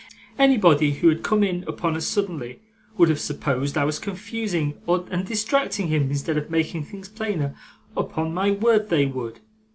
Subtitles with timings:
[0.39, 2.59] Anybody who had come in upon us suddenly,
[2.97, 7.55] would have supposed I was confusing and distracting him instead of making things plainer;
[7.95, 9.41] upon my word they would.